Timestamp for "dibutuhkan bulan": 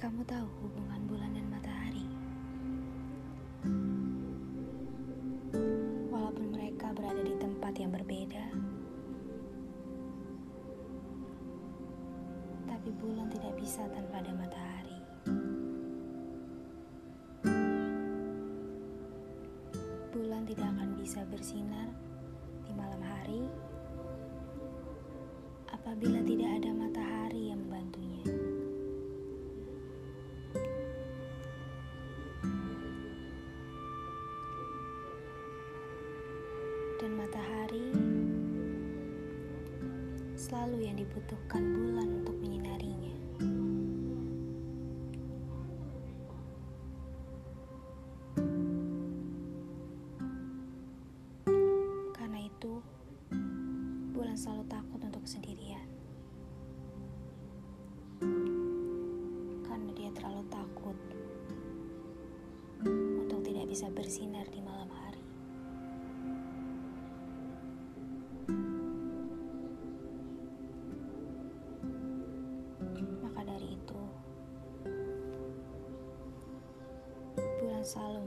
41.00-42.20